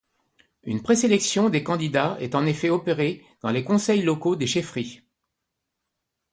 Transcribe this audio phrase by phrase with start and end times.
[0.63, 5.03] Une présélection des candidats est en effet opérée dans les conseils locaux des chefferies.